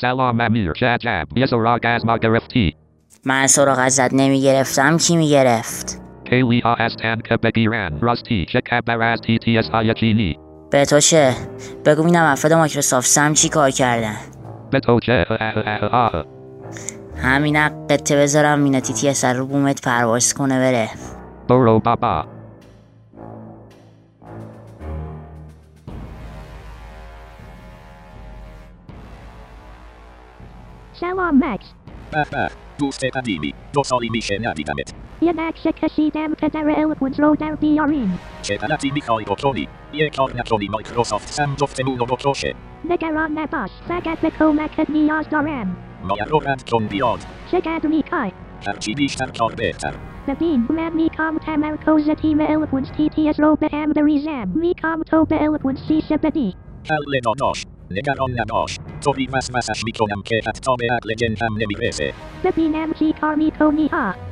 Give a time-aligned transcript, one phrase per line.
[0.00, 1.26] سلام امیر چه عجب.
[1.36, 2.76] یه سراغ از ما گرفتی.
[3.24, 7.98] من سراغ ازت نمی گرفتم کی می گرفت خیلی ها هستند که بگیرن.
[8.00, 10.38] راستی چه خبر از TTS های چینی؟
[10.70, 11.34] به تو چه؟
[11.84, 14.16] بگو ببینم افراد مایکروسافت سم چی کار کردن؟
[14.70, 15.26] به تو چه.
[17.22, 20.88] همین قطه بذارم مینه تی تی سر رو بومت پرواز کنه بره.
[21.48, 22.35] برو بابا.
[31.00, 31.74] سلام مکس
[32.10, 37.54] به به دوست قدیمی دو سالی میشه ندیدمت یه نقشه کشیدم پدر الکونز رو در
[37.54, 38.10] بیارین
[38.42, 42.54] چه غلطی می‌خوای بکنی یه کار نکنی مایکروسافت سم جفتمون رو بکشه
[42.90, 47.18] نگران نباش فقط به کمکت نیاز دارم مایه رو رد کن بیاد
[47.52, 48.30] چقدر می‌خوای
[48.66, 49.94] هرچی بیشتر کار بهتر
[50.28, 55.78] ببین من می‌خوام تمرکز تیم الکونز TTS رو به هم بریزم می‌خوام تو به الکونز
[55.88, 56.54] شیشه بدی
[56.90, 62.93] حل داداش نگران نباش طوری وسوسش میکنم که حتی به عقل جن هم نمیرسه ببینم
[62.93, 64.24] چی کار میکنی ها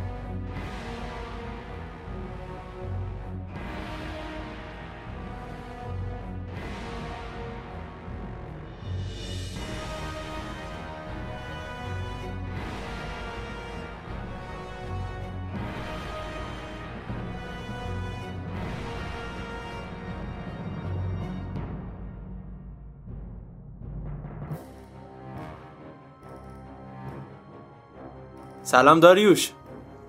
[28.64, 29.52] سلام داریوش.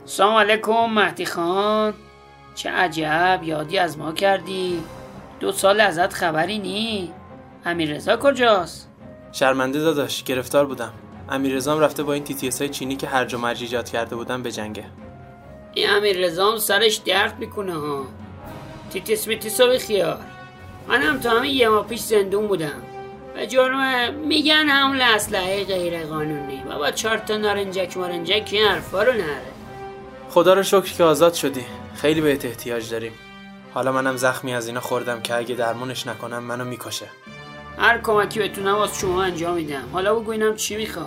[0.05, 1.93] سلام علیکم مهدی خان.
[2.55, 4.83] چه عجب یادی از ما کردی.
[5.39, 7.11] دو سال ازت خبری نی.
[7.65, 8.89] امیر رضا کجاست؟
[9.31, 10.93] شرمنده داداش گرفتار بودم.
[11.29, 14.51] امیررضام رفته با این TTS های چینی که هرج و مرج ایجاد کرده بودن به
[14.51, 14.85] جنگه.
[15.73, 18.05] این امیر رضا هم سرش درد می‌کنه ها.
[18.89, 20.19] TTS میتیس رو بیخیال
[20.87, 22.81] من هم تا همین یه ماه پیش زندون بودم.
[23.36, 29.14] به جرم میگن حمل اسلحه غیر قانونی بابا چهار تا نارنجک مارنجک این حرفا رو
[29.14, 29.41] نره.
[30.29, 31.66] خدا رو شکر که آزاد شدی.
[31.95, 33.12] خیلی بهت احتیاج داریم.
[33.74, 37.06] حالا منم زخمی از اینا خوردم که اگه درمونش نکنم منو می‌کشه.
[37.78, 39.90] هر کمکی بتونم از شما انجام میدم.
[39.94, 41.06] حالا بگو اینم چی می‌خوای.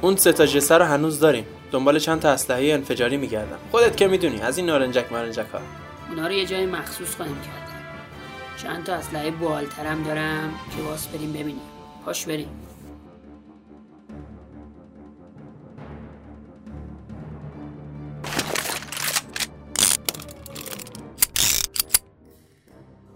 [0.00, 1.46] اون سه تا جسه رو هنوز داریم.
[1.72, 3.58] دنبال چند تا اسلحه انفجاری میگردم.
[3.70, 5.60] خودت که می‌دونی از این نارنجک مارنجک ها
[6.10, 7.71] اونا رو یه جای مخصوص خواهیم کردم
[8.62, 11.60] چند تا اسلحه بالترم دارم که باز بریم ببینیم.
[12.04, 12.48] پاش بریم.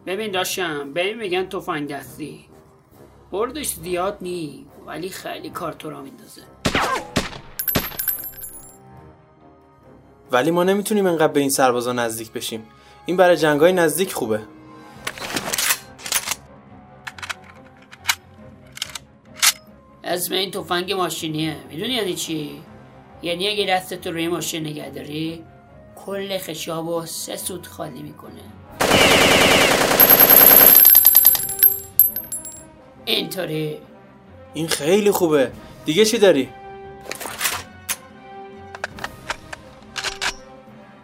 [0.06, 2.46] ببین داشتم ببین میگن تفنگ دستی
[3.32, 6.42] بردش زیاد نی ولی خیلی کار تو را میندازه.
[10.32, 12.66] ولی ما نمی‌تونیم انقدر به این سربازا نزدیک بشیم.
[13.06, 14.55] این برای جنگای نزدیک خوبه.
[20.06, 21.56] اسم این تفنگ ماشینیه.
[21.70, 22.62] می‌دونی یعنی چی؟
[23.22, 25.44] یعنی اگه دستت رو روی ماشین نگه داری
[25.96, 28.40] کل خشاب و سه سوت خالی می‌کنه.
[33.04, 33.78] اینطوری.
[34.54, 35.52] این خیلی خوبه.
[35.84, 36.48] دیگه چی داری؟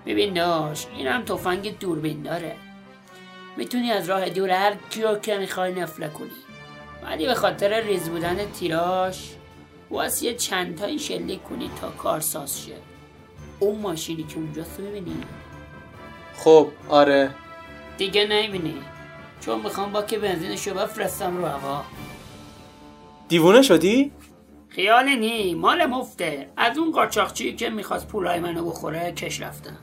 [0.07, 2.57] ببین داش این هم تفنگ دوربین داره.
[3.57, 6.31] می‌تونی از راه دور هر کیو که می‌خوای نفله کنی.
[7.05, 9.35] ولی به خاطر ریز بودن تیراش
[9.91, 12.73] واسه یه چند تایی شلیک کنی تا کار ساز شه.
[13.61, 15.17] اون ماشینی که اونجاست رو ببینی
[16.37, 17.31] خب آره.
[17.99, 18.75] دیگه نمی‌بینی.
[19.41, 21.85] چون می‌خوام با که بنزینشو بفرستم رو هوا.
[23.29, 24.13] دیوونه شدی؟
[24.69, 26.51] خیال نی مال مفته.
[26.57, 29.79] از اون قاچاقچی که می‌خواست پولای منو بخوره کش رفتم.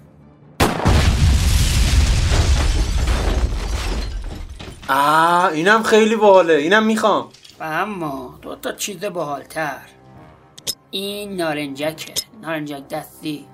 [4.92, 6.54] آه اینم خیلی باحاله.
[6.54, 7.30] اینم می‌خوام.
[7.60, 9.80] و اما دو تا چیز باحالتر.
[10.92, 12.14] این نارنجکه.
[12.42, 13.46] نارنجک دستی.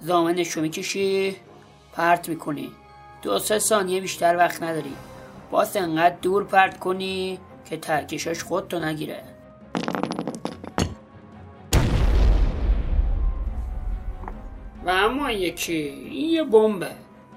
[0.00, 1.36] زامنشو می‌کشی
[1.92, 2.72] پرت می‌کنی.
[3.22, 4.92] دو سه ثانیه بیشتر وقت نداری.
[5.50, 9.22] باز انقدر دور پرت کنی که ترکشاش خودتو نگیره.
[14.86, 16.90] و اما یکی این یه بمبه.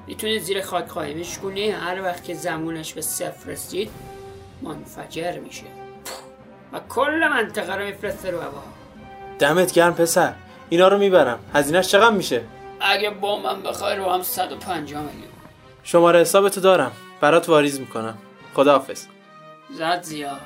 [0.08, 3.90] می‌تونی زیر خاک قایمش کنی هر وقت که زمونش به صفر رسید
[4.62, 5.66] منفجر میشه.
[6.74, 8.64] و کل منطقه رو میفرسته رو هوا.
[9.40, 10.34] دمت گرم پسر.
[10.70, 11.40] اینا رو می‌برم.
[11.54, 12.42] هزینهش چقدر میشه؟
[12.82, 15.32] اگه بمبم بخوای رو هم 150 میلیون.
[15.84, 16.92] شماره حسابتو دارم.
[17.22, 18.18] برات واریز می‌کنم.
[18.56, 19.06] خداحافظ.
[19.78, 20.40] زد زیاد.